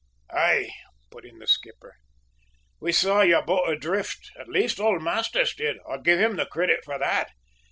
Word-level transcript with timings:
"Aye," 0.31 0.71
put 1.11 1.25
in 1.25 1.37
the 1.37 1.45
skipper, 1.45 1.93
"we 2.79 2.91
saw 2.91 3.21
your 3.21 3.43
boat 3.43 3.69
adrift 3.69 4.31
at 4.35 4.47
least, 4.47 4.79
old 4.79 5.03
Masters 5.03 5.53
did 5.53 5.77
I'll 5.87 6.01
give 6.01 6.19
him 6.19 6.37
the 6.37 6.47
credit 6.47 6.83
for 6.83 6.97
that. 6.97 7.29